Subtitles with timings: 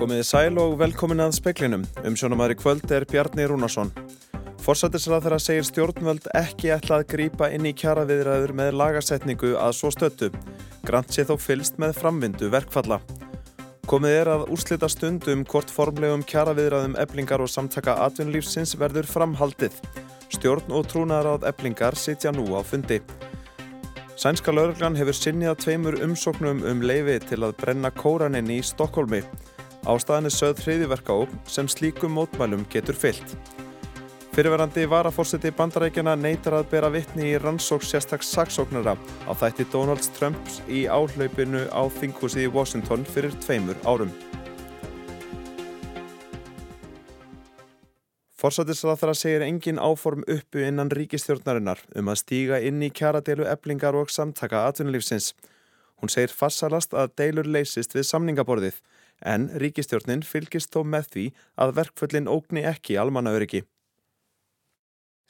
[0.00, 1.82] Komiði sæl og velkomin að speklinum.
[2.08, 3.90] Um sjónumæri kvöld er Bjarni Rúnarsson.
[4.64, 9.90] Forsættisrað þeirra segir stjórnvöld ekki ætla að grýpa inn í kjaraviðræður með lagasetningu að svo
[9.92, 10.30] stöttu.
[10.88, 13.02] Grant sé þó fylst með framvindu verkfalla.
[13.92, 19.76] Komið er að úrslita stundum hvort formlegum kjaraviðræðum eblingar og samtaka atvinnulífsins verður framhaldið.
[20.32, 23.02] Stjórn og trúnaðaráð eblingar sitja nú á fundi.
[24.16, 29.20] Sænska lauruglan hefur sinnið að tveimur umsóknum um leifi til að brenna kóranin í Stokkólmi.
[29.88, 33.36] Ástæðan er sögð hriðiverka óp sem slíkum mótmælum getur fyllt.
[34.30, 38.92] Fyrirverandi varafórseti bandarækjana neytar að bera vittni í rannsóks sérstaks saksóknara
[39.24, 44.12] á þætti Donalds Trumps í áhlaupinu á þinghúsið í Washington fyrir tveimur árum.
[48.40, 54.12] Forsætisraðara segir engin áform uppu innan ríkistjórnarinnar um að stíga inn í kjaradeilu eblingar og
[54.12, 55.32] samtaka atvinnulífsins.
[56.00, 58.78] Hún segir farsalast að deilur leysist við samningaborðið
[59.20, 61.26] en ríkistjórnin fylgist þó með því
[61.56, 63.64] að verkföllin ógni ekki almannaöryggi.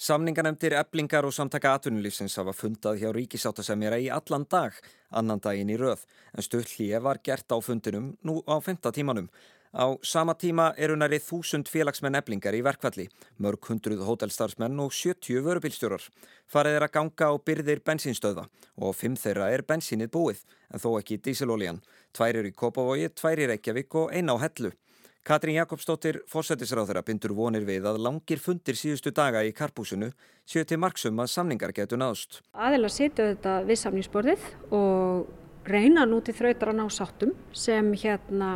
[0.01, 4.73] Samninganemdir eblingar og samtaka atvinnulífsins hafa fundað hjá ríkisáttasemjara í allan dag,
[5.13, 9.29] annan daginn í röð, en stöðlíi var gert á fundinum nú á femta tímanum.
[9.77, 13.05] Á sama tíma eru næri þúsund félagsmenn eblingar í verkvalli,
[13.39, 16.03] mörg hundruð hótelstarfsmenn og 70 vörubilstjórar.
[16.51, 18.49] Farið er að ganga á byrðir bensinstöða
[18.81, 20.41] og fimm þeirra er bensinnið búið,
[20.73, 21.85] en þó ekki dísilolíjan.
[22.17, 24.73] Tvær eru í Kópavogi, tvær í Reykjavík og einn á Hellu.
[25.21, 30.09] Katrín Jakobsdóttir, fósættisráþurra, bindur vonir við að langir fundir síðustu daga í Karpúsinu
[30.49, 32.41] séu til marksum að samningar getur náðst.
[32.57, 38.55] Aðeins setja þetta við samningsborðið og reyna nú til þrautar að ná sáttum sem hérna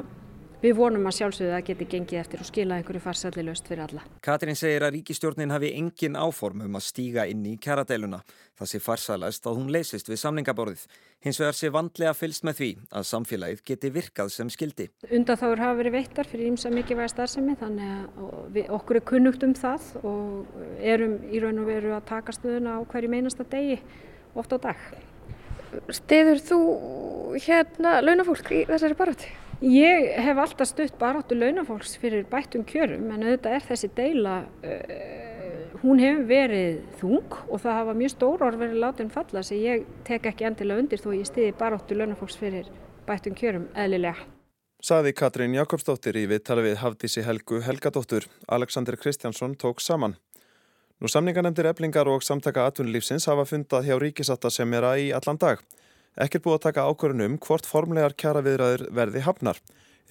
[0.65, 4.05] Við vonum að sjálfsögðu að geti gengið eftir og skila einhverju farsalli löst fyrir alla.
[4.25, 8.23] Katrín segir að ríkistjórnin hafi engin áform um að stíga inn í kjaradeiluna.
[8.57, 10.87] Það sé farsalast að hún leysist við samningaborðið.
[11.27, 14.89] Hins vegar sé vandlega fylst með því að samfélagið geti virkað sem skildi.
[15.11, 19.93] Undanþáður hafa verið veittar fyrir ímsa mikilvæga starfsemi þannig að okkur er kunnugt um það
[20.01, 23.83] og erum í raun og veru að taka stöðuna á hverju meinasta degi
[24.33, 24.91] oft á dag.
[25.93, 26.61] Stiður þú
[27.37, 29.44] hérna launafólk í þessari baráti?
[29.65, 35.79] Ég hef alltaf stutt baráttu launafólks fyrir bættum kjörum en auðvitað er þessi deila, uh,
[35.81, 39.87] hún hefur verið þung og það hafa mjög stór orð verið látin falla sem ég
[40.05, 42.69] tek ekki endilega undir þó ég stiði baráttu launafólks fyrir
[43.09, 44.27] bættum kjörum eðlilega.
[44.85, 48.27] Saði Katrín Jakobsdóttir í viðtali við Hafdísi Helgu Helgadóttur.
[48.53, 50.19] Alexander Kristjánsson tók saman.
[51.01, 55.65] Nú samningarnemdir eblingar og samtaka atvinnulífsins hafa fundað hjá ríkisatta sem að í allan dag.
[56.15, 59.59] Ekkert búið að taka ákvörðunum hvort formlegar kjaraviðræður verði hafnar.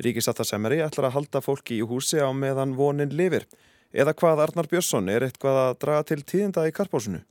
[0.03, 3.45] Ríkisattasemeri ætlar að halda fólki í húsi á meðan vonin lifir.
[3.93, 7.21] Eða hvað Arnar Björnsson er eitthvað að draga til tíðinda í karpásinu?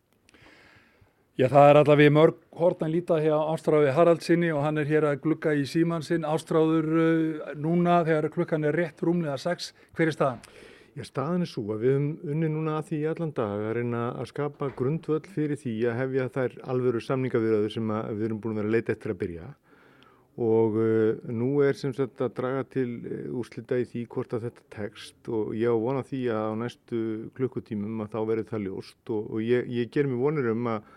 [1.37, 5.23] Já, það er allavega mörg hortan líta hjá Ástráði Haraldsinni og hann er hér að
[5.25, 6.25] glukka í síman sinn.
[6.29, 9.73] Ástráður uh, núna þegar klukkan er rétt rúmlega 6.
[9.97, 10.45] Hver er staðan?
[10.93, 14.01] Já, staðan er svo að við höfum unni núna að því allan dag að reyna
[14.13, 18.61] að skapa grundvöld fyrir því að hefja þær alvöru samningavirðaður sem við erum búin að
[18.61, 19.47] vera leita eftir að byrja
[20.43, 24.47] og uh, nú er sem sagt að draga til uh, úrslita í því hvort að
[24.47, 27.01] þetta tekst og ég á vona því að á næstu
[27.41, 30.93] klukkutímum að þá verður það ljóst og, og ég, ég ger mér vonir um að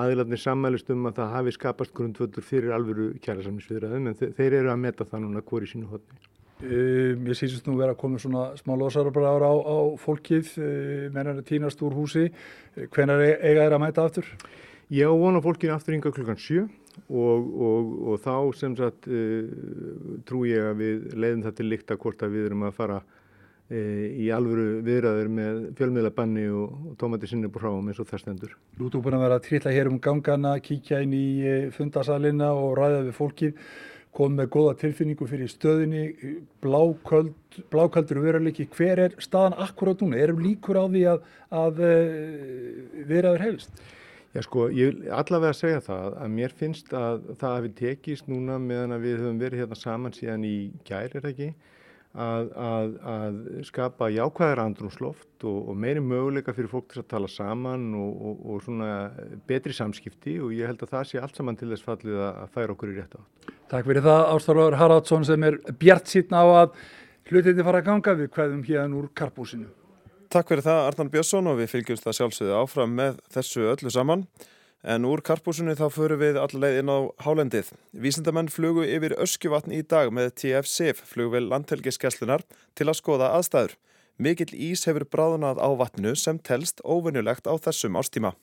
[0.00, 4.82] aðilarnir sammælist um að það hafi skapast grundvöldur fyrir alvöru kjærasamnisviðraðum en þeir eru að
[4.84, 6.20] meta það núna hvori sínu hodni.
[6.58, 11.38] Um, ég sýnst nú vera að koma svona smá losarabræður á, á fólkið uh, mennar
[11.46, 12.24] týnast úr húsi
[12.74, 14.26] hvenar eiga þeir að mæta aftur?
[14.90, 19.44] Ég á vona fólkinu aftur yngar klukkan 7 og, og, og þá sem sagt uh,
[20.26, 24.06] trú ég að við leiðum það til líkta hvort að við erum að fara uh,
[24.18, 28.56] í alvöru viðræður með fjölmiðlabanni og, og tómati sinni búr hráum eins og það stendur.
[28.80, 31.28] Þú ert búin að vera að trilla hér um gangana, kíkja inn í
[31.78, 33.70] fundasalina og ræða við fólkið
[34.16, 36.04] kom með góða tilfinningu fyrir stöðinni,
[36.64, 37.34] bláköld,
[37.72, 38.68] blákaldur veruleiki.
[38.74, 40.18] Hver er staðan akkurát núna?
[40.18, 41.30] Erum líkur á því að,
[41.60, 41.82] að
[43.10, 43.82] veraður helst?
[44.36, 48.58] Já sko, ég vil allavega segja það að mér finnst að það hafi tekist núna
[48.60, 51.48] meðan að við höfum verið hérna saman síðan í gæri, er það ekki?
[52.18, 53.36] Að, að, að
[53.68, 58.40] skapa jákvæðar andrumsloft og, og meiri möguleika fyrir fólk til að tala saman og, og,
[58.42, 58.88] og svona
[59.46, 62.74] betri samskipti og ég held að það sé allt saman til þess fallið að færa
[62.74, 63.52] okkur í rétt átt.
[63.70, 66.74] Takk fyrir það Ástaflóður Haraldsson sem er bjart síðan á að
[67.30, 69.70] hlutinni fara að ganga við hvaðum hérna úr karpúsinu.
[70.32, 74.26] Takk fyrir það Arnar Björnsson og við fylgjumst það sjálfsögðu áfram með þessu öllu saman.
[74.86, 77.72] En úr karpúsinu þá förum við allaveg inn á hálendið.
[77.90, 82.44] Vísindamenn flugu yfir öskjuvatn í dag með TF-SIF flugvel landhelgiskeslunar
[82.78, 83.74] til að skoða aðstæður.
[84.18, 88.36] Mikill ís hefur bráðunað á vatninu sem telst óvinnulegt á þessum ástíma.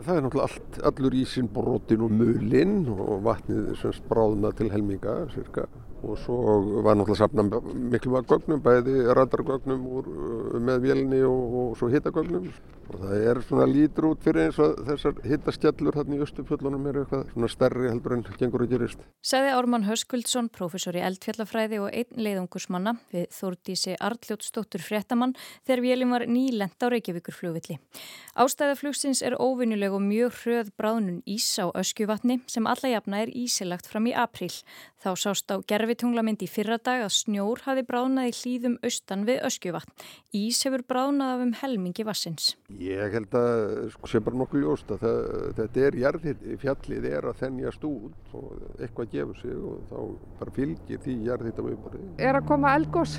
[0.00, 5.22] Það er náttúrulega allt, allur ísinn brotin og mulinn og vatnið sem spráðna til helminga,
[5.32, 5.66] cirka
[6.02, 6.36] og svo
[6.84, 10.12] var náttúrulega safna miklu maður gögnum, bæði radargögnum úr,
[10.60, 12.50] með vélni og, og svo hittagögnum
[12.90, 17.04] og það er svona lítur út fyrir eins og þessar hittaskjallur hérna í Östufjöllunum eru
[17.04, 19.04] eitthvað svona stærri heldur en gengur að gerist.
[19.22, 25.36] Segði Ármann Höskuldsson, professor í eldfjallafræði og einn leiðungursmanna við Þórdísi Arljótsdóttur Frettamann
[25.68, 27.78] þegar vélum var nýlend á Reykjavíkurflugvilli.
[28.40, 33.86] Ástæðaflugsins er óvinnuleg og mjög hröð bráðnun ís á öskjuvatni sem alla jafna er ísilagt
[33.90, 34.50] fram í april.
[35.00, 39.40] Þá sást á gerfitunglamynd í fyrra dag að snjór hafi bráðnað í hlýðum austan við
[39.48, 39.94] öskjuvatn.
[40.36, 42.54] Ís hefur bráðnað af um helmingi vassins.
[42.78, 45.18] Ég held að sko, sé bara nokkuð ljóst að það,
[45.58, 49.98] þetta er jarðhitt, fjallið er að þennjast út og eitthvað gefur sig og þá
[50.42, 52.04] bara fylgir því jarðhitt af umborði.
[52.20, 53.18] Er að koma eldgós?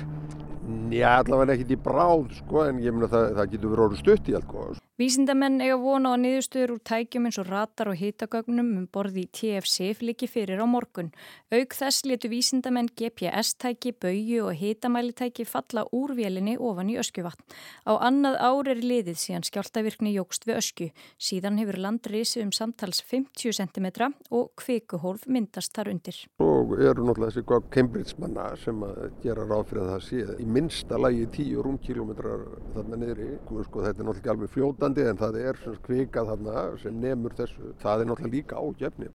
[0.94, 4.30] Já, allavega ekki í bráð sko en ég meina það, það getur verið orður stutt
[4.30, 4.82] í eldgós.
[5.00, 9.28] Vísindamenn eiga vona á niðurstöður úr tækjum eins og ratar og hitagögnum um borði í
[9.32, 11.06] TFC líki fyrir á morgun.
[11.48, 17.40] Auk þess letu vísindamenn GPS-tæki, baugju og hitamælitæki falla úr vélinni ofan í öskjuvatn.
[17.88, 20.90] Á annað ár er liðið síðan skjáltavirkni jógst við öskju.
[21.16, 23.88] Síðan hefur landrisi um samtals 50 cm
[24.28, 26.20] og kvikuhólf myndast þar undir.
[26.44, 30.52] Og eru náttúrulega þessi Cambridge manna sem að gera ráð fyrir að það sé í
[30.52, 32.46] minnsta lagi 10 rúmkilometrar
[32.76, 33.32] þarna niðri.
[33.48, 37.74] Sko, þetta er náttúrulega alveg fljótandi en það er kvikað þarna sem nemur þessu.
[37.78, 39.10] Það er náttúrulega líka ágefni.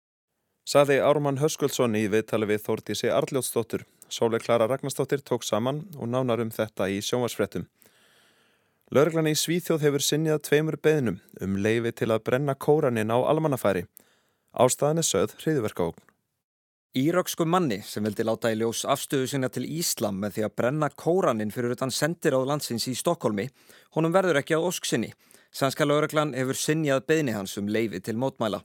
[0.67, 3.85] Saði Ármann Höskuldsson í viðtali við Þórtísi Arljótsdóttur.
[4.09, 7.67] Sóleg Klara Ragnarsdóttir tók saman og nánar um þetta í sjónvarsfrettum.
[8.91, 13.87] Lörglan í Svíþjóð hefur sinjað tveimur beðnum um leifi til að brenna kóranin á almannafæri.
[14.53, 16.03] Ástæðan er söð hriðverkaókn.
[16.93, 20.89] Íröksku manni sem vildi láta í ljós afstöðu sinna til Íslam með því að brenna
[20.93, 23.47] kóranin fyrir utan sendir á landsins í Stokkólmi,
[23.95, 25.09] honum verður ekki að ósk sinni.
[25.53, 28.63] Sænska lauraglan hefur sinjað beðni hans um leifi til mótmæla.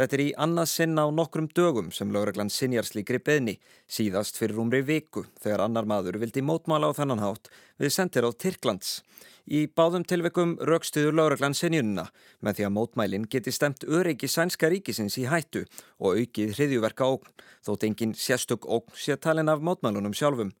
[0.00, 4.62] Þetta er í annað sinna á nokkrum dögum sem lauraglan sinjar slíkri beðni, síðast fyrir
[4.62, 9.02] umri viku þegar annar maður vildi mótmæla á þennan hátt við sendir á Tyrklands.
[9.44, 12.06] Í báðum tilveikum raukstuður lauraglan sinjununa
[12.40, 15.66] með því að mótmælinn geti stemt öryggi sænska ríkisins í hættu
[16.00, 17.28] og aukið hriðjuverka ógn,
[17.60, 20.56] þótt engin sérstök ógn sé talin af mótmælunum sjálfum.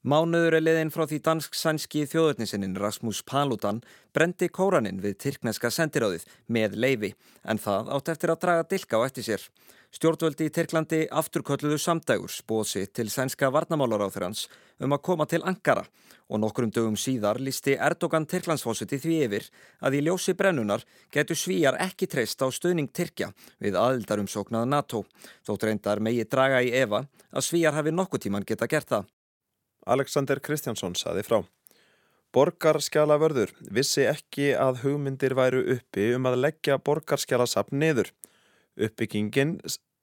[0.00, 3.82] Mánuður er liðin frá því dansk-sænski þjóðurnisinnin Rasmus Paludan
[4.16, 7.10] brendi kóraninn við tyrkneska sendiráðið með leifi
[7.44, 9.44] en það átt eftir að draga dilka á eftir sér.
[9.92, 14.46] Stjórnvöldi í Tyrklandi afturkölluðu samdægur spósi til sænska varnamálaráþurans
[14.80, 15.84] um að koma til Ankara
[16.32, 19.52] og nokkrum dögum síðar lísti Erdogan Tyrklandsfósiti því yfir
[19.84, 25.04] að í ljósi brennunar getur svíjar ekki treyst á stöðning Tyrkja við aðildarumsóknað NATO
[25.44, 29.10] þótt reyndar megi draga í Eva að svíjar hafi nokkuð tíman geta gert það.
[29.86, 31.40] Alexander Kristjánsson saði frá.
[32.30, 38.12] Borgarskjalavörður vissi ekki að hugmyndir væru uppi um að leggja borgarskjalasapn niður.
[38.78, 39.56] Uppbyggingin,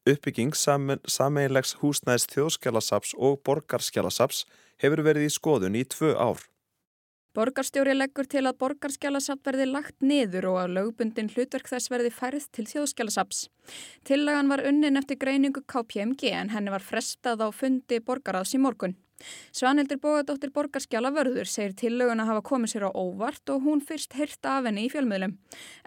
[0.10, 4.44] uppbygging sameinlegs húsnæðis þjóðskjalasaps og borgarskjalasaps
[4.84, 6.44] hefur verið í skoðun í tvö ár.
[7.38, 12.48] Borgarstjóri leggur til að borgarskjalasapp verði lagt niður og að lögbundin hlutverk þess verði færð
[12.58, 13.44] til þjóðskjalasaps.
[14.10, 18.98] Tillagan var unnin eftir greiningu KPMG en henni var frestað á fundi borgaraðs í morgun.
[19.56, 24.14] Svanhildur Bógadóttir Borgarskjala vörður segir tillögun að hafa komið sér á óvart og hún fyrst
[24.18, 25.38] hyrta af henni í fjölmiðlum.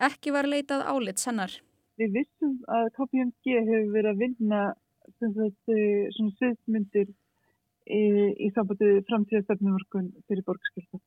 [0.09, 1.55] Ekki var leitað álit sannar.
[2.01, 8.03] Við vissum að KPMG hefur verið að vinna eh, svona sviðmyndir í,
[8.47, 11.03] í sambandi framtíðastefnumörkun fyrir Borgarskjala.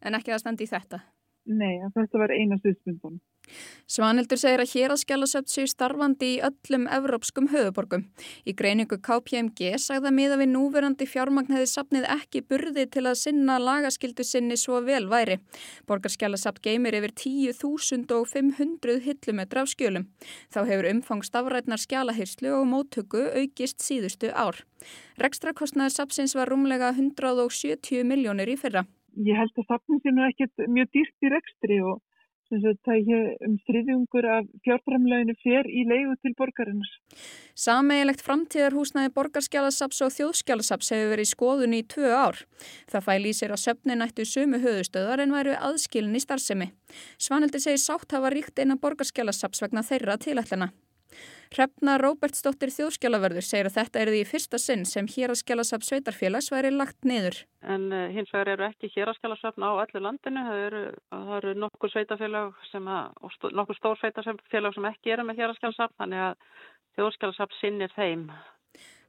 [0.00, 1.02] En ekki að standi í þetta?
[1.50, 3.20] Nei, þetta var eina sviðmyndunum.
[3.90, 8.04] Svanildur segir að hér að skjálasöpt séu starfandi í öllum evrópskum höfuborgum.
[8.46, 13.56] Í greiningu KPMG sagða miða við núverandi fjármagn hefði sapnið ekki burði til að sinna
[13.58, 15.40] lagaskildu sinni svo vel væri.
[15.90, 20.06] Borgarskjálasapt geymir yfir 10.500 hillumetra af skjölum.
[20.54, 24.62] Þá hefur umfang stafrætnar skjálahyrslu og móttöku aukist síðustu ár.
[25.18, 28.86] Rekstrakostnaður sapsins var rúmlega 170 miljónir í fyrra.
[29.18, 31.98] Ég held að sapnin sé nú ekkert mjög dýrt í rekstri og
[32.54, 36.90] um þriðjungur af fjárframleginu fer í leiðu til borgarinnar.
[37.54, 42.42] Sameigilegt framtíðarhúsnaði borgarskjálasaps og þjóðskjálasaps hefur verið í skoðun í tvö ár.
[42.90, 46.70] Það fæli í sér að söfnin ættu sumu höðustöðar en væru aðskilin í starfsemi.
[47.18, 50.72] Svanildi segir sátt hafa ríkt eina borgarskjálasaps vegna þeirra tilætlana.
[51.50, 56.50] Hrefna Róbertsdóttir þjóðskjálaverður segir að þetta er því fyrsta sinn sem hér að skjálasafn sveitarfélags
[56.54, 57.40] væri lagt niður.
[57.66, 60.44] En uh, hins vegar eru ekki hér að skjálasafn á öllu landinu.
[60.46, 65.26] Það eru, það eru nokkur sveitarfélag sem að, og nokkur stór sveitarfélag sem ekki eru
[65.26, 66.48] með hér að skjálasafn, þannig að
[66.98, 68.26] þjóðskjálasafn sinnir þeim.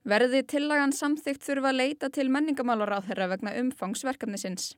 [0.01, 4.72] Verði tillagan samþygt þurfa að leita til menningamálar á þeirra vegna umfangsverkefnisins.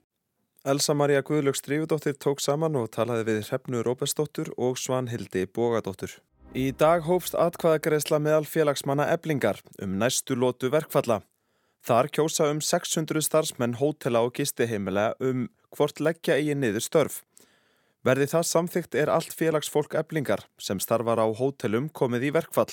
[0.68, 6.14] Elsa Maria Guðlöks Drífudóttir tók saman og talaði við Hrefnu Róbertsdóttur og Svanhildi Bógadóttur.
[6.54, 11.24] Í dag hófst atkvaðagreðsla meðal félagsmanna eblingar um næstu lótu verkfalla.
[11.82, 17.16] Þar kjósa um 600 starfsmenn hótela og gistiheimila um hvort leggja eigi niður störf.
[18.06, 22.70] Verði það samþygt er allt félagsfólk eblingar sem starfar á hótelum komið í verkfall.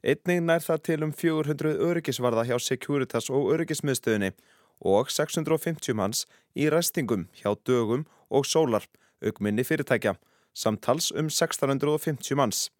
[0.00, 4.32] Einnig nær það til um 400 öryggisvarða hjá Securitas og öryggismiðstöðinni
[4.80, 6.24] og 650 manns
[6.56, 8.88] í restingum hjá dögum og sólar,
[9.20, 10.16] augminni fyrirtækja,
[10.56, 12.70] samtals um 1650 manns.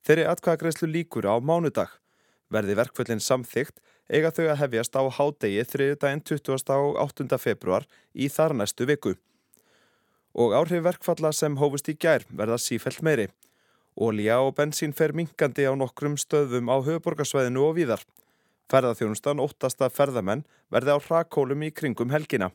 [0.00, 1.90] Þeirri atkvæðagreyslu líkur á mánudag.
[2.50, 5.88] Verði verkföllin samþygt eiga þau að hefjast á hádegi 3.
[6.00, 6.72] daginn 20.
[6.72, 7.36] og 8.
[7.38, 9.12] februar í þar næstu viku.
[10.32, 13.28] Og áhrif verkfalla sem hófust í gær verða sífelt meiri.
[14.00, 18.02] Ólíja og bensín fer minkandi á nokkrum stöðum á höfuborgarsvæðinu og víðar.
[18.70, 22.52] Ferðarþjónustan óttasta ferðamenn verði á hrakólum í kringum helgina.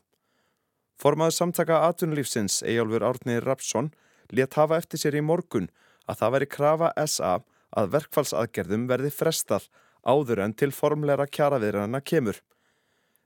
[0.98, 3.92] Formaður samtaka atvinnulífsins Ejálfur Árni Rapsson
[4.32, 5.68] let hafa eftir sér í morgun
[6.06, 7.32] að það veri krafa SA
[7.76, 9.68] að verkfallsaðgerðum verði frestað
[10.06, 12.38] áður en til formleira kjaraviðrana kemur.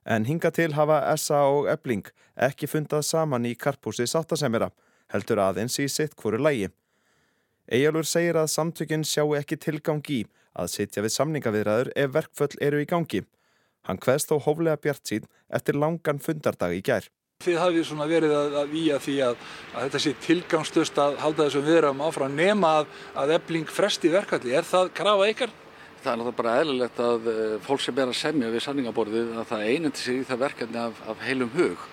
[0.04, 2.08] En hinga til hafa SA og Ebling
[2.40, 4.70] ekki fundað saman í karpúsi sáttasemjara,
[5.12, 6.70] heldur aðeins í sitt hverju lægi.
[7.70, 10.24] Ejálfur segir að samtökinn sjáu ekki tilgang í
[10.58, 13.22] að sitja við samningaviðræður ef verkföll eru í gangi.
[13.86, 17.06] Hann hveðst þó hóflega bjart sín eftir langan fundardag í gær.
[17.40, 21.46] Þið hafið svona verið að, að výja því að, að þetta sé tilgangstöst að halda
[21.46, 22.90] þessum viðræðum áfram nema að,
[23.22, 24.52] að ebling fresti verkvalli.
[24.58, 25.54] Er það krafa ykkar?
[26.02, 29.48] Það er náttúrulega bara eðlilegt að uh, fólk sem er að semja við sanningaborðið að
[29.54, 31.88] það einandi sig í það verkefni af, af heilum hug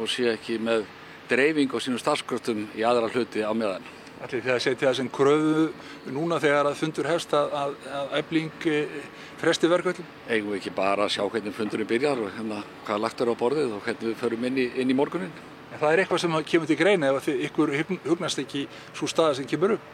[0.00, 0.88] og sé ekki með
[1.28, 3.84] dreifing og sínum starfskröftum í aðra hluti á meðan.
[4.24, 8.64] Allir því að setja þessum kröfu núna þegar að fundur hefst að, að, að ebling
[8.72, 8.94] eh,
[9.42, 10.06] fresti verkvöldum?
[10.30, 13.34] Eigum við ekki bara að sjá hvernig fundurinn byrjar og hérna hvað lagt er á
[13.36, 15.34] borðið og hvernig við förum inn í, inn í morgunin.
[15.68, 17.74] En það er eitthvað sem kemur til greina ef ykkur
[18.06, 18.62] hugnast ekki
[18.96, 19.90] svo staða sem kemur upp?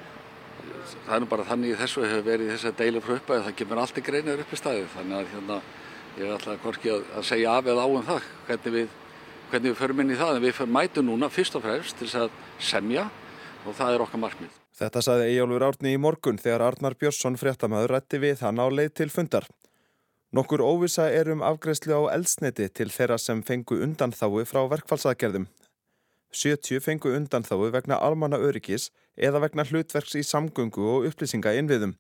[0.93, 3.43] Það er nú bara þannig í þessu hefur verið þess að deila frá upp að
[3.49, 4.85] það kemur allt í greina upp í staði.
[4.93, 5.57] Þannig að hérna,
[6.21, 8.95] ég ætla hvorki að, að segja af eða á um það hvernig við,
[9.50, 10.38] hvernig við förum inn í það.
[10.38, 13.09] En við mætum núna fyrst og fremst til að semja
[13.66, 14.61] og það er okkar markmið.
[14.78, 18.95] Þetta saði Ejólfur Árni í morgun þegar Arnar Björnsson fréttamaður rætti við hann á leið
[19.00, 19.49] til fundar.
[20.33, 25.45] Nokkur óvisa er um afgreðslu á eldsneti til þeirra sem fengu undanþái frá verkfallsaðgerðum.
[26.33, 31.92] 70 fengu undanþái vegna almanna öryggis eða vegna hlutverks í samgöngu og upplýsinga innviðum.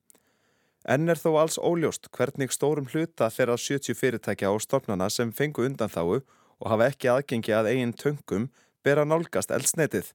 [0.88, 5.68] Enn er þó alls óljóst hvernig stórum hluta þeirra 70 fyrirtækja og stofnana sem fengu
[5.68, 8.48] undanþáu og hafa ekki aðgengi að eigin töngum
[8.82, 10.08] bera nálgast eldsnetið.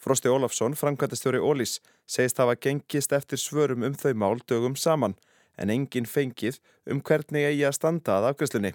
[0.00, 1.78] Frosti Ólafsson, framkvæmtastjóri Ólís,
[2.08, 5.14] segist hafa gengist eftir svörum um þau mál dögum saman
[5.60, 6.56] en engin fengið
[6.88, 8.70] um hvernig eigi að standa að afgjöfslunni.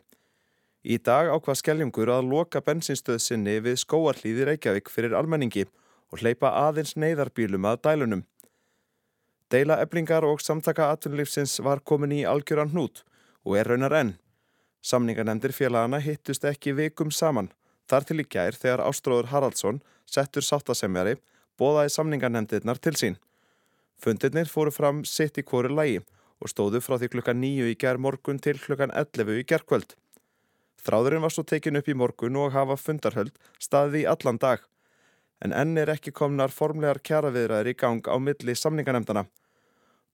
[0.85, 5.65] Í dag ákvað skelljungur að loka bensinstöð sinni við skóarlíði Reykjavík fyrir almenningi
[6.13, 8.23] og hleypa aðeins neyðarbílum að dælunum.
[9.49, 13.01] Deila eblingar og samtaka atvinnulífsins var komin í algjöran hnút
[13.41, 14.15] og er raunar enn.
[14.85, 17.49] Samningarnemdir félagana hittust ekki vikum saman
[17.89, 21.15] þar til í gær þegar Ástróður Haraldsson settur sáttasemjari,
[21.59, 23.17] bóðaði samningarnemndirnar til sín.
[24.01, 26.01] Fundirnir fóru fram sitt í hverju lægi
[26.43, 29.95] og stóðu frá því klukkan nýju í gerð morgun til klukkan 11 í gerðkvöld.
[30.85, 34.59] Þráðurinn var svo tekin upp í morgun og hafa fundarhöld staðið í allan dag,
[35.41, 39.25] en enn er ekki komnar formlegar kjaraviðræðir í gang á milli samningarnemndana.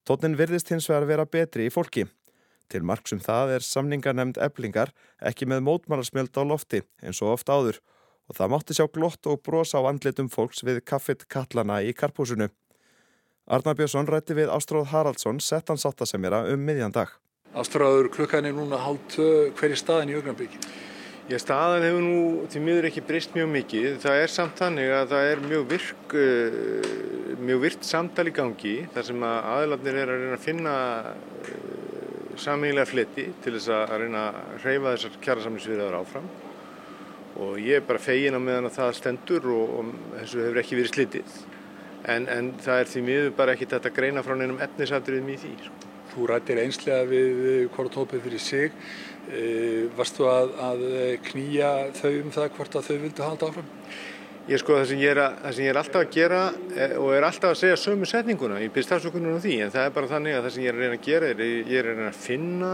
[0.08, 2.06] Tóttin virðist hins vegar vera betri í fólki.
[2.72, 7.82] Til marksum það er samningarnemnd eblingar ekki með mótmálarsmjöld á lofti eins og oft áður
[8.30, 12.48] og það mátti sjá glott og brosa á andlitum fólks við kaffit kallana í karpúsinu.
[13.44, 17.10] Arnar Björnsson rætti við Ástráð Haraldsson sett hans áttasemjara um miðjan dag.
[17.52, 19.18] Ástráður, klukkan er núna hálft
[19.58, 20.64] hverju staðin í augnabíkin?
[21.28, 23.90] Já, staðan hefur nú til miður ekki breyst mjög mikið.
[24.02, 28.74] Það er samt þannig að það er mjög virk, uh, mjög virt samtal í gangi
[28.94, 30.74] þar sem að aðlarnir er að reyna að finna
[32.40, 36.28] samílega fletti til þess að reyna að hreyfa þessar kjærasamlingsviðraður áfram
[37.42, 40.78] og ég er bara fegin á meðan að það stendur og, og þessu hefur ekki
[40.78, 41.38] verið slitið
[42.08, 45.52] en, en það er því miður bara ekki þetta greina frá neinum etnisatriðum í því.
[45.66, 45.90] Sko.
[46.12, 48.74] Þú rættir einslega við hvort hópið fyrir sig
[49.32, 49.44] e,
[49.96, 50.82] varstu að, að
[51.30, 53.70] knýja þau um það hvort að þau vildu halda áfram?
[54.50, 56.38] Ég sko það sem ég að, það sem ég er alltaf að gera
[56.74, 59.86] e, og er alltaf að segja sömu setninguna, ég byrst afsökunum á því en það
[59.86, 61.86] er bara þannig að það sem ég er að reyna að gera er ég er
[61.86, 62.72] að reyna að finna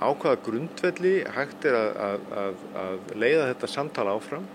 [0.00, 2.00] á hvaða grundvelli hægt er að,
[2.42, 4.50] að, að leiða þetta samtala áfram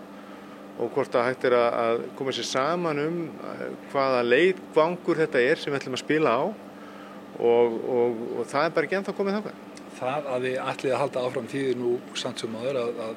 [0.76, 3.20] og hvort að hægt er að koma sér saman um
[3.54, 8.68] eh, hvaða leikvangur þetta er sem við ætlum að spila á og, og, og það
[8.68, 9.58] er bara ekki ennþá komið þáka.
[9.96, 13.16] Það að þið ætlið að halda áfram því nú samt sem aður að, að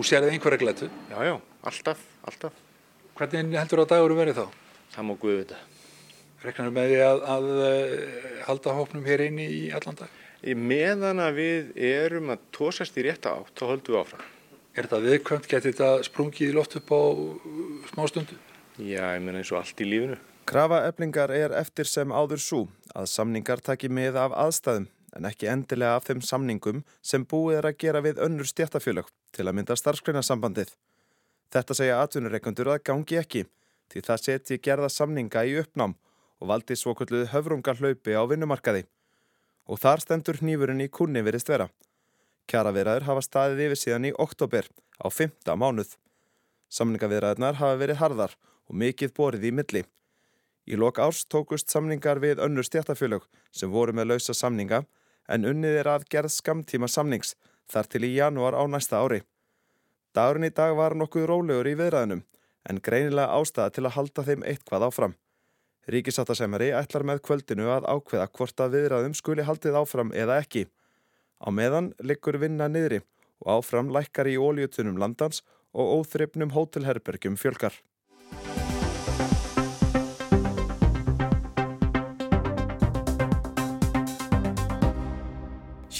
[0.00, 0.86] þú sérði einhverja gletu?
[1.10, 1.34] Já, já,
[1.68, 2.60] alltaf, alltaf.
[3.18, 4.46] Hvernig heldur það að dagur verið þá?
[4.94, 5.58] Það má guðu þetta.
[6.40, 10.14] Reknar með því að, að eh, halda hópnum hér inni í allan dag?
[10.40, 14.24] Í meðan að við erum að tósast í rétta átt, þá höldum við áfram.
[14.72, 15.50] Er þetta viðkvæmt?
[15.50, 17.02] Getur þetta sprungið í loft upp á
[17.92, 18.40] smástundu?
[18.80, 20.16] Já, ég menna eins og allt í lífinu.
[20.48, 22.62] Krafa eblingar er eftir sem áður svo
[22.96, 27.68] að samningar taki með af aðstæðum en ekki endilega af þeim samningum sem búið er
[27.70, 30.72] að gera við önnur stjættafjölög til að mynda starfsgreinasambandið.
[31.50, 33.44] Þetta segja atvinnureikundur að gangi ekki
[33.90, 35.96] því það seti gerða samninga í uppnám
[36.40, 38.84] og valdi svokvölduð höfrungar hlaupi á vinnumarkaði.
[39.66, 41.68] Og þar stendur hnífurinn í kunni verist vera.
[42.50, 44.66] Kjaraverðar hafa staðið yfir síðan í oktober
[44.98, 45.96] á fymta mánuð.
[46.70, 48.36] Samningavirðarnar hafa verið harðar
[48.70, 49.82] og mikið borið í milli.
[50.70, 54.84] Í lok árs tókust samningar við önnur stjættafjölög sem voru með lausa samninga
[55.30, 57.36] en unnið er að gerð skamtíma samnings
[57.70, 59.22] þar til í janúar á næsta ári.
[60.14, 62.24] Dagurinn í dag var nokkuð rólegur í viðræðinum
[62.68, 65.14] en greinilega ástæða til að halda þeim eitthvað áfram.
[65.90, 70.66] Ríkisáttasemari ætlar með kvöldinu að ákveða hvort að viðræðum skuli haldið áfram eða ekki.
[71.40, 73.00] Á meðan liggur vinna niðri
[73.40, 75.40] og áfram lækkar í óljutunum landans
[75.72, 77.72] og óþryfnum hótelherbergjum fjölkar.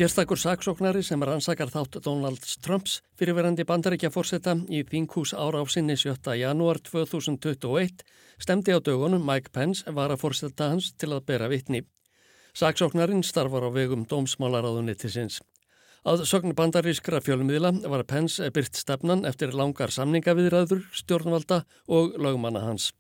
[0.01, 5.93] Sérstakur saksóknari sem rannsakar þátt Donald Trumps fyrirverandi bandaríkja fórseta í þinghús ára á sinni
[6.01, 6.39] 7.
[6.41, 8.01] janúar 2021
[8.41, 11.83] stemdi á dögunum Mike Pence var að fórseta hans til að bera vittni.
[12.57, 15.43] Saksóknarin starfar á vegum dómsmálaráðunittisins.
[16.09, 22.95] Að sögn bandarískra fjölmiðla var Pence byrt stefnan eftir langar samningaviðræður, stjórnvalda og lögmanna hans.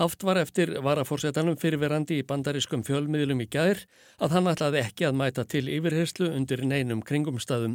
[0.00, 3.82] Haft var eftir varafórsetanum fyrirverandi í bandarískum fjölmiðlum í gær
[4.24, 7.74] að hann ætlaði ekki að mæta til yfirherslu undir neinum kringumstæðum.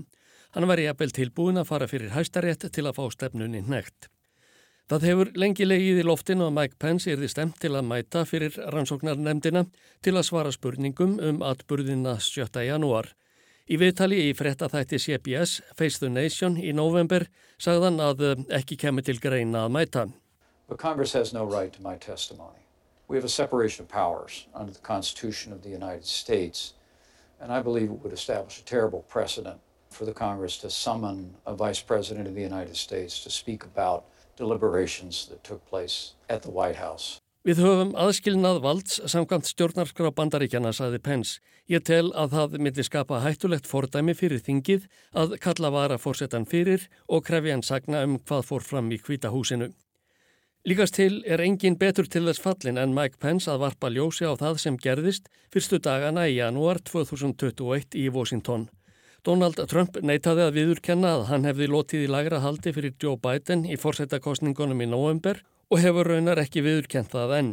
[0.58, 4.10] Hann var í appell tilbúin að fara fyrir hæstarétt til að fá stefnunni nekt.
[4.90, 8.58] Það hefur lengi legið í loftinu að Mike Pence erði stemt til að mæta fyrir
[8.74, 9.68] rannsóknarnemdina
[10.02, 12.50] til að svara spurningum um atburðina 7.
[12.66, 13.14] janúar.
[13.70, 17.30] Í viðtali í frettaþætti CBS, Face the Nation, í november
[17.62, 20.12] sagðan að ekki kemur til greina að mæta.
[20.68, 22.66] But Congress has no right to my testimony.
[23.08, 26.74] We have a separation of powers under the Constitution of the United States,
[27.40, 29.60] and I believe it would establish a terrible precedent
[29.92, 34.06] for the Congress to summon a Vice President of the United States to speak about
[34.38, 37.20] deliberations that took place at the White House.
[37.46, 41.38] Við höfum aðskilnað valds samkvæmt stjórnarskrá bandaríkjana, saði Pence.
[41.70, 46.90] Ég tel að það myndi skapa hættulegt fordæmi fyrir þingið að kalla vara fórsetan fyrir
[47.06, 49.70] og krefja hann sagna um hvað fór fram í kvítahúsinu.
[50.66, 54.34] Líkast til er engin betur til þess fallin en Mike Pence að varpa ljósi á
[54.34, 58.64] það sem gerðist fyrstu dagana í janúar 2021 í Washington.
[59.22, 63.62] Donald Trump neytaði að viðurkenna að hann hefði lotið í lagra haldi fyrir Joe Biden
[63.70, 67.52] í fórsættakostningunum í november og hefur raunar ekki viðurkent það enn.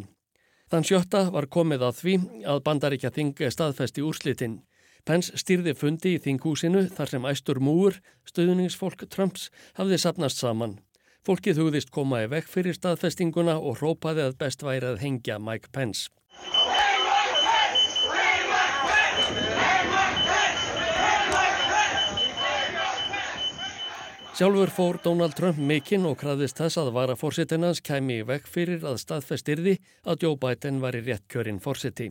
[0.72, 2.14] Þann sjötta var komið að því
[2.48, 4.54] að bandaríkja þing staðfesti úrslitin.
[5.04, 10.78] Pence stýrði fundi í þinghúsinu þar sem æstur múur, stöðningsfólk Trumps, hafði sapnast saman.
[11.22, 15.70] Fólkið hugðist koma í vekk fyrir staðfestinguna og hrópaði að best væri að hengja Mike
[15.70, 16.10] Pence.
[24.32, 28.82] Sjálfur fór Donald Trump mikinn og kraðist þess að vara fórsettinans kæmi í vekk fyrir
[28.82, 32.10] að staðfestirði að Joe Biden var í rétt kjörinn fórseti.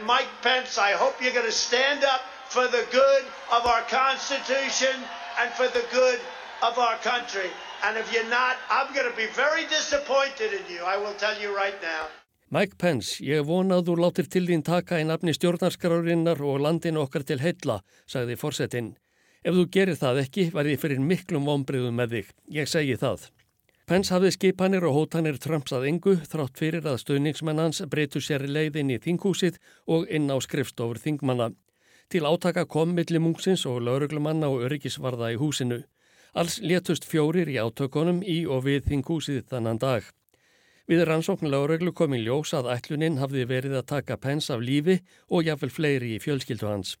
[0.00, 4.96] Mike Pence, I hope you're going to stand up for the good of our Constitution
[5.36, 6.20] and for the good
[6.64, 7.52] of our country.
[7.84, 11.36] And if you're not, I'm going to be very disappointed in you, I will tell
[11.42, 12.08] you right now.
[12.50, 17.00] Mike Pence, ég vona að þú látir til þín taka í nafni stjórnarskrárinnar og landin
[17.00, 18.92] okkar til heilla, sagði fórsetin.
[19.42, 22.30] Ef þú gerir það ekki, verði fyrir miklum vonbriðum með þig.
[22.54, 23.26] Ég segi það.
[23.86, 28.42] Pence hafði skipanir og hótanir Trumps að yngu þrátt fyrir að stöðningsmenn hans breytu sér
[28.46, 31.52] leiðin í þinghúsið og inn á skrifstofur þingmanna.
[32.10, 35.84] Til átaka kom millimungsins og lauruglumanna og öryggisvarða í húsinu.
[36.34, 40.04] Alls létust fjórir í átökunum í og við þingúsið þannan dag.
[40.86, 45.00] Við rannsóknulega reglu kom í ljós að ætluninn hafði verið að taka pens af lífi
[45.26, 46.92] og jáfnvel fleiri í fjölskyldu hans.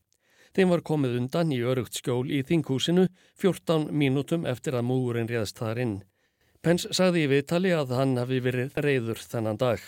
[0.56, 3.06] Þeim var komið undan í örugt skjól í þingúsinu
[3.38, 5.94] 14 mínútum eftir að múurinn réðst þar inn.
[6.66, 9.78] Pens sagði í viðtali að hann hafi verið reyður þennan dag.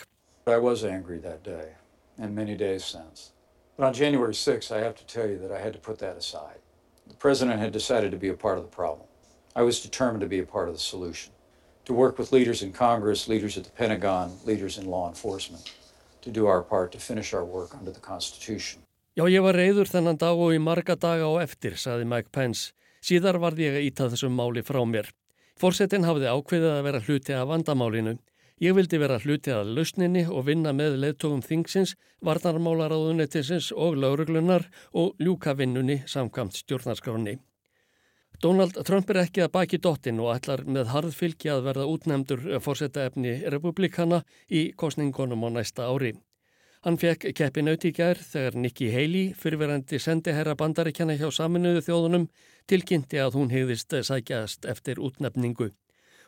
[0.47, 1.75] I was angry that day
[2.17, 3.33] and many days since.
[3.75, 6.15] But on January 6 I have to tell you that I had to put that
[6.15, 6.63] aside.
[7.09, 9.08] The president had decided to be a part of the problem.
[9.59, 11.33] I was determined to be a part of the solution,
[11.83, 15.73] to work with leaders in Congress, leaders at the Pentagon, leaders in law enforcement,
[16.21, 18.79] to do our part to finish our work under the Constitution.
[19.17, 22.71] Já, ég var reyður þennan dag og í marga daga á eftir, saði Mike Pence.
[23.03, 25.11] Síðar varði ég að íta þessum máli frá mér.
[25.59, 28.15] Fórsetin hafði ákveðið að vera hluti af vandamálinu.
[28.63, 35.19] Ég vildi vera hluti að lausninni og vinna með leðtogum þingsins, varnarmálaráðunetinsins og lauruglunar og
[35.19, 37.41] ljúka vinnunni samkvæmt stjórnarskráni.
[38.39, 43.03] Donald Trump er ekki að baki dottin og ætlar með harðfylgi að verða útnemdur fórsetta
[43.09, 46.13] efni republikana í kostningunum á næsta ári.
[46.87, 52.29] Hann fekk keppi nauti í gær þegar Nikki Haley, fyrirverandi sendiherra bandaríkjana hjá saminuðu þjóðunum,
[52.71, 55.73] tilkynnti að hún hegðist sækjast eftir útnefningu.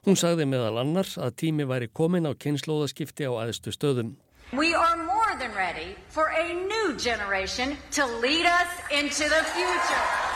[0.04, 4.18] Hún sagði meðal annars að tími væri komin á kynnslóðaskipti á aðstu stöðum.
[4.52, 10.31] We are more than ready for a new generation to lead us into the future.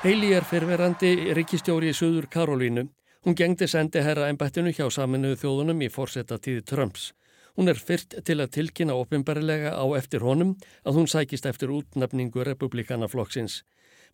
[0.00, 2.86] Haley er fyrirverandi ríkistjóri í Suður Karolínu.
[3.20, 7.10] Hún gengdi sendiherra ennbættinu hjá saminuðu þjóðunum í fórsetta tíði Trumps.
[7.52, 10.54] Hún er fyrst til að tilkynna ofinbarlega á eftir honum
[10.88, 13.58] að hún sækist eftir útnefningu republikanaflokksins.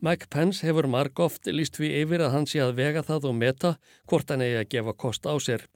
[0.02, 3.36] Mike Pence hefur marg oft líst við yfir að hann sé að vega það og
[3.44, 3.72] meta
[4.10, 5.68] hvort hann eigi að gefa kost á sér.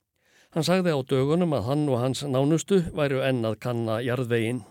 [0.51, 4.65] Hann sagði á dögunum að hann og hans nánustu væru enn að kanna jarðvegin.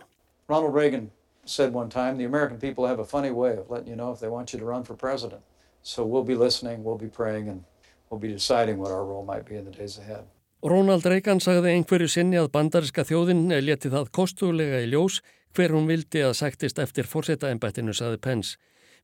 [0.52, 1.08] Ronald Reagan
[1.50, 4.20] said one time, the American people have a funny way of letting you know if
[4.20, 5.42] they want you to run for president.
[5.84, 7.64] So we'll be listening, we'll be praying and
[8.10, 10.26] we'll be deciding what our role might be in the days ahead.
[10.62, 15.22] Ronald Reagan sagði einhverju sinni að bandariska þjóðin leti það kostulega í ljós
[15.56, 18.58] hver hún vildi að sæktist eftir fórsetaembættinu, sagði Pence.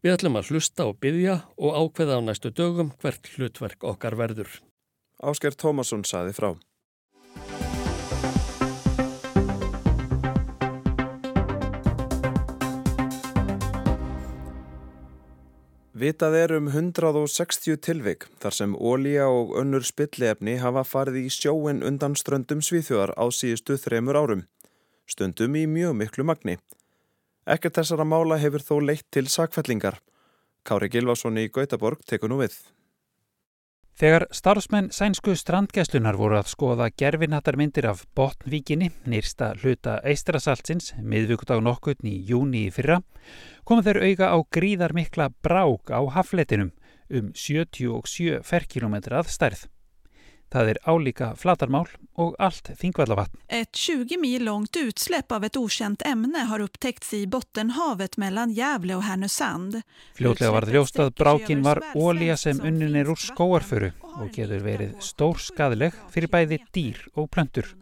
[0.04, 4.52] Við ætlum að hlusta og byggja og ákveða á næstu dögum hvert hlutverk okkar verður.
[5.24, 6.52] Ásker Tómasson saði frá.
[16.06, 21.80] Vitað er um 160 tilvik þar sem ólíja og önnur spillefni hafa farið í sjóin
[21.88, 24.44] undan ströndum svíþjóðar á síðustu þremur árum,
[25.10, 26.60] stundum í mjög miklu magni.
[27.50, 29.98] Ekkert þessara mála hefur þó leitt til sakfellingar.
[30.62, 32.54] Kári Gilvason í Gautaborg tekur nú við.
[33.96, 42.10] Þegar starfsmenn sænsku strandgæslunar voru að skoða gerfinhattarmyndir af Botnvíkinni, nýrsta hluta Eistrasaltsins, miðvíkudag nokkutn
[42.12, 42.98] í júni í fyrra,
[43.64, 46.74] komu þeir auga á gríðar mikla brák á hafletinum
[47.08, 49.64] um 77 ferkilometra að stærð.
[50.54, 51.88] Það er álíka flatarmál
[52.22, 53.40] og allt þingvallavatn.
[53.48, 58.96] Ett 20 mil långt utsläpp av ett okänt ämne har upptäckts i Bottenhavet mellan Gävle
[58.96, 59.82] och Härnösand.
[60.16, 64.96] Fljótlega var þljóst að brákin var ólíja sem unnin er úr skóarföru og getur verið
[65.04, 67.76] stór skadleg fyrir bæði dýr og plöntur.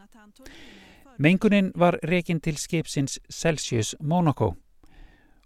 [1.17, 4.55] Mengunin var rekin til skipsins Celsius Monaco.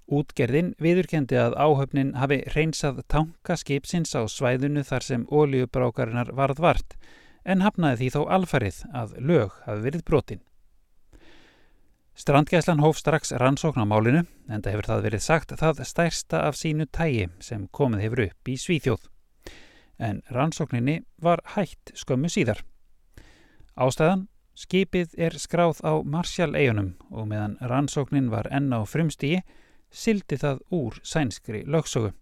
[0.08, 6.96] Útgerðin viðurkendi að áhöfnin hafi reynsað tanka skipsins á svæðunu þar sem ólíubrákarinnar varð vart
[7.44, 10.44] en hafnaði því þó alfarið að lög hafi verið brotin.
[12.18, 16.56] Strandgæslan hóf strax rannsókn á málinu en það hefur það verið sagt það stærsta af
[16.58, 19.04] sínu tægi sem komið hefur upp í Svíþjóð.
[20.00, 22.64] En rannsókninni var hægt skömmu síðar.
[23.78, 24.26] Ástæðan
[24.58, 29.44] skipið er skráð á Marsjál-eigunum og meðan rannsóknin var enn á frumstíi
[29.98, 32.14] sildi það úr sænskri lögsögu.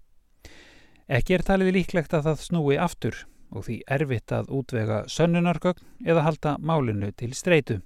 [1.05, 6.23] Ekki er talið líklegt að það snúi aftur og því erfitt að útvega sönnunargögn eða
[6.25, 7.81] halda málinu til streitu.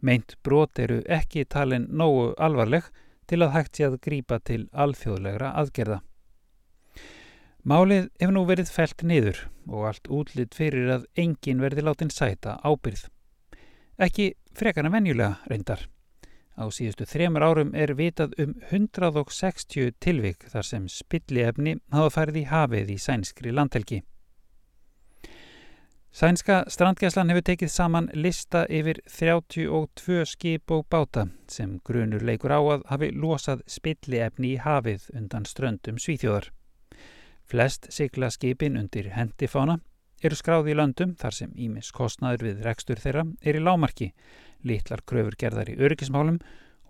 [0.00, 2.86] Meint brot eru ekki talin nógu alvarleg
[3.28, 6.00] til að hægt sé að grípa til alþjóðlegra aðgerða.
[7.60, 12.56] Málið hefur nú verið felt niður og allt útlitt fyrir að engin verði látin sæta
[12.64, 13.06] ábyrð.
[14.00, 15.84] Ekki frekana venjulega reyndar.
[16.60, 22.46] Á síðustu þremur árum er vitað um 160 tilvik þar sem spilliefni hafa farið í
[22.50, 24.02] hafið í sænskri landhelgi.
[26.12, 32.60] Sænska strandgæslan hefur tekið saman lista yfir 32 skip og báta sem grunur leikur á
[32.60, 36.50] að hafi losað spilliefni í hafið undan ströndum svíþjóðar.
[37.46, 39.78] Flest sigla skipin undir hendifána
[40.20, 44.10] eru skráði í löndum þar sem ímis kostnaður við rekstur þeirra er í lámarki,
[44.66, 46.40] litlar kröfur gerðar í öryggismálum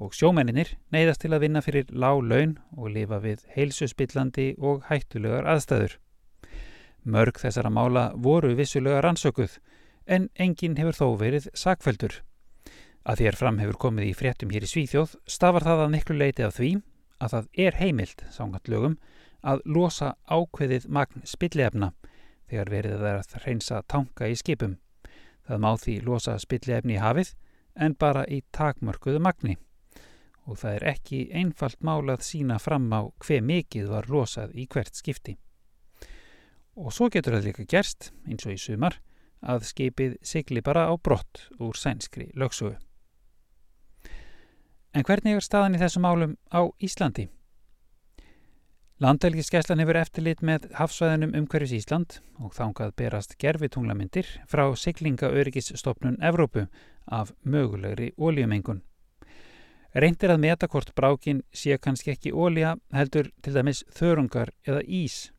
[0.01, 5.49] og sjómenninir neyðast til að vinna fyrir lág laun og lifa við heilsuspillandi og hættulegar
[5.51, 5.99] aðstæður.
[7.05, 9.59] Mörg þessara mála voru vissulega rannsökuð
[10.07, 12.21] en enginn hefur þó verið sakveldur.
[13.05, 16.45] Að þér fram hefur komið í fréttum hér í Svíþjóð stafar það að miklu leiti
[16.45, 16.71] af því
[17.21, 18.97] að það er heimilt, sángat lögum,
[19.41, 21.93] að losa ákveðið magn spillefna
[22.51, 24.77] þegar verið það að reynsa tanka í skipum.
[25.47, 27.33] Það má því losa spillefni í hafið
[27.75, 29.57] en bara í takmörkuðu magni
[30.51, 34.97] og það er ekki einfalt málað sína fram á hver mikið var losað í hvert
[34.99, 35.37] skipti.
[36.81, 38.97] Og svo getur það líka gerst, eins og í sumar,
[39.41, 42.77] að skipið sigli bara á brott úr sænskri lögsögu.
[44.91, 47.29] En hvernig er staðan í þessum málum á Íslandi?
[49.01, 56.67] Landhelgiskeslan hefur eftirlit með hafsvæðinum umhverfis Ísland og þángað berast gerfitunglamyndir frá siglingaöryggistofnun Evrópu
[57.09, 58.83] af mögulegri ólíumengun.
[59.97, 65.31] Reyndir að meta hvort brákin sé kannski ekki ólíja heldur til dæmis þörungar eða ís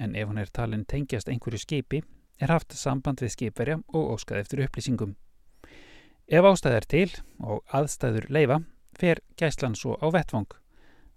[0.00, 2.00] en ef hún er talin tengjast einhverju skipi
[2.40, 5.12] er haft samband við skipverja og óskað eftir upplýsingum.
[6.32, 7.06] Ef ástæð er til
[7.44, 8.62] og aðstæður leifa
[8.96, 10.61] fer gæslan svo á vettvang.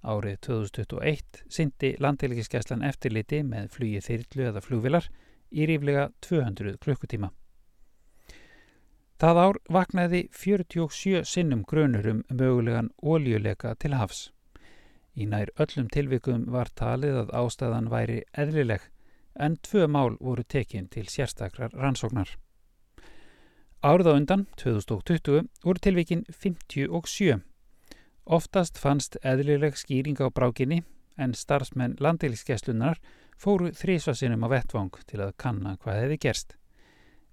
[0.06, 5.10] Árið 2021 syndi landhelgiskeslan eftirliti með flugi þyrlu eða flugvilar
[5.50, 7.32] í ríflega 200 klukkutíma.
[9.20, 14.30] Það ár vaknaði 47 sinnum grunur um mögulegan óljuleika til hafs.
[15.16, 18.90] Í nær öllum tilvikum var talið að ástæðan væri eðlileg
[19.40, 22.36] en tvö mál voru tekin til sérstakrar rannsóknar.
[23.82, 27.42] Árið á undan, 2020, voru tilvikin 57
[28.26, 30.80] Oftast fannst eðlileg skýring á brákinni
[31.22, 32.98] en starfsmenn landilskeslunar
[33.38, 36.56] fóru þrísvarsinum á vettvang til að kanna hvað hefði gerst.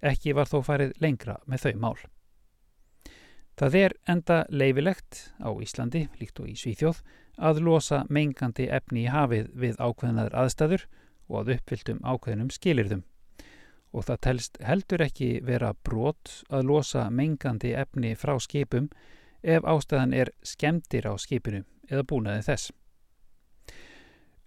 [0.05, 1.97] Ekki var þó farið lengra með þau mál.
[3.57, 7.01] Það er enda leifilegt á Íslandi, líkt og í Svíþjóð,
[7.41, 10.87] að losa mengandi efni í hafið við ákveðnaður aðstæður
[11.31, 13.03] og að uppfylltum ákveðnum skilirðum.
[13.97, 18.91] Og það telst heldur ekki vera brot að losa mengandi efni frá skipum
[19.43, 22.73] ef ástæðan er skemdir á skipinu eða búnaði þess.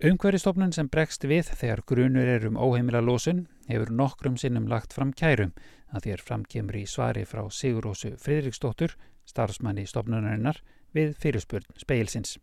[0.04, 5.14] Umhverjastofnun sem bregst við þegar grunur er um óheimila lósun hefur nokkrum sinnum lagt fram
[5.16, 5.54] kærum
[5.96, 10.60] að þér framkemur í svari frá Sigurósu Fridriksdóttur, starfsmanni stofnunarinnar,
[10.92, 12.36] við fyrirspurn speilsins.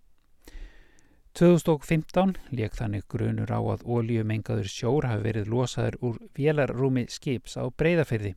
[1.37, 7.69] 2015 leik þannig grunur á að ólíumengaður sjór hafi verið losaður úr vélarrúmi skips á
[7.73, 8.35] breyðafyrði.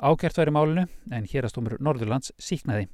[0.00, 2.90] Ákjart væri málinu en hérastómur Norðurlands síknaði.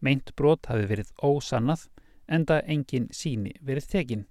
[0.00, 1.88] Meint brot hafi verið ósannað
[2.28, 4.24] enda engin síni verið tekinn.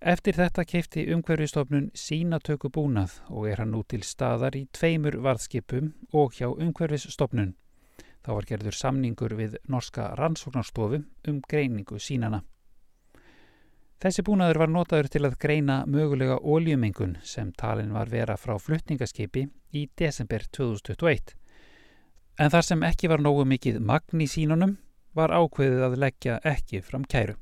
[0.00, 5.90] Eftir þetta keipti umhverfistofnun sínatöku búnað og er hann nú til staðar í tveimur varðskipum
[6.16, 7.52] og hjá umhverfistofnun.
[8.24, 12.40] Þá var gerður samningur við Norska rannsóknarstofu um greiningu sínana.
[14.00, 19.44] Þessi búnaður var notaður til að greina mögulega óljumengun sem talin var vera frá flutningaskipi
[19.76, 21.36] í desember 2021.
[22.40, 24.78] En þar sem ekki var nógu mikið magn í sínunum
[25.12, 27.34] var ákveðið að leggja ekki fram kæru.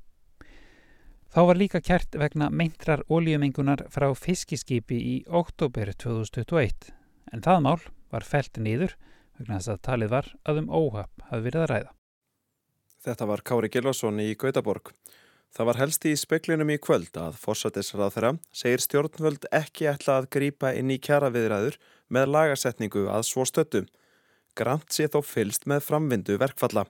[1.29, 6.89] Þá var líka kært vegna meintrar ólíumengunar frá fiskiskipi í oktober 2021
[7.31, 8.97] en það mál var felt nýður
[9.39, 11.93] vegna þess að talið var að um óhap hafi verið að ræða.
[13.05, 14.91] Þetta var Kári Gilvason í Gautaborg.
[15.55, 20.29] Það var helst í speklinum í kvöld að fórsættisrað þeirra segir stjórnvöld ekki ætla að
[20.35, 21.79] grýpa inn í kjara viðræður
[22.11, 23.87] með lagasetningu að svo stöttum
[24.59, 26.85] grant sé þó fylst með framvindu verkfalla.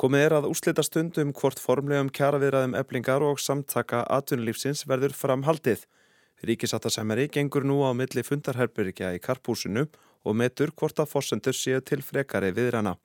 [0.00, 5.84] Komið er að úslita stundum hvort formlegum kjaraviðraðum eblingar og samtaka atvinnulífsins verður framhaldið.
[6.42, 9.86] Ríkisáttasemeri gengur nú á milli fundarherbyrgja í karpúsinu
[10.24, 12.96] og metur hvort að fórsendur séu til frekari viðrana.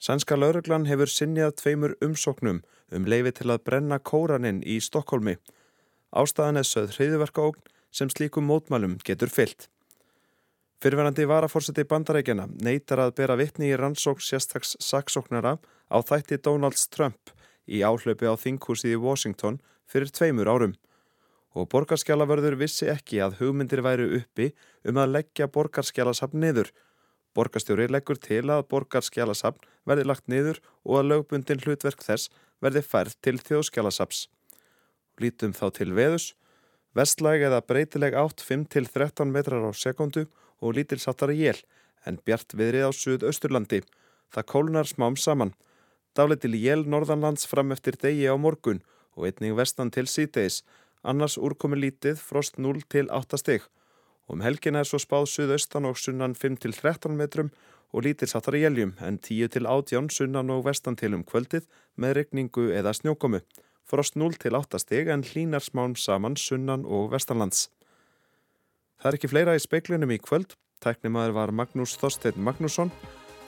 [0.00, 5.36] Sænska lauruglan hefur sinjað tveimur umsóknum um leifi til að brenna kóraninn í Stokkólmi.
[6.16, 9.68] Ástæðan er söð hriðverkaógn sem slíkum mótmælum getur fyllt.
[10.76, 15.54] Fyrverandi varafórseti bandarækjana neytar að bera vittni í rannsók sérstaks saksóknara
[15.88, 17.32] á þætti Donalds Trump
[17.64, 19.56] í áhlaupi á þinghúsið í Washington
[19.88, 20.76] fyrir tveimur árum.
[21.56, 24.50] Og borgarskjálavörður vissi ekki að hugmyndir væru uppi
[24.84, 26.68] um að leggja borgarskjálasafn niður.
[27.32, 32.28] Borgarstjóri leggur til að borgarskjálasafn verði lagt niður og að lögbundin hlutverk þess
[32.60, 34.26] verði færð til þjóðskjálasaps.
[35.24, 36.34] Lítum þá til veðus.
[36.92, 40.28] Vestlæg eða breytileg átt 5-13 metrar á sekundu
[40.60, 41.62] og lítilsattara jél
[42.06, 43.82] en bjart viðrið á Suðausturlandi.
[44.32, 45.54] Það kólunar smám saman.
[46.16, 48.82] Dálitil jél norðanlands fram eftir degi á morgun
[49.16, 50.62] og einning vestan til síðdeis,
[51.02, 53.66] annars úrkomi lítið frost 0 til 8 stygg.
[54.28, 57.52] Um helgin er svo spáð Suðaustan og sunnan 5 til 13 metrum
[57.92, 62.70] og lítilsattara jéljum en 10 til 18 sunnan og vestan til um kvöldið með regningu
[62.74, 63.40] eða snjókomu.
[63.86, 67.68] Frost 0 til 8 stygg en hlínar smám saman sunnan og vestanlands.
[69.00, 70.56] Það er ekki fleira í speiklunum í kvöld.
[70.84, 72.92] Tæknimaður var Magnús Þorstein Magnússon.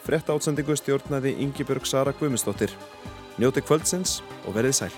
[0.04, 2.72] Frett átsendingu stjórnaði Ingi Björg Sara Guðmundsdóttir.
[3.38, 4.92] Njóti kvöldsins og verið sæl.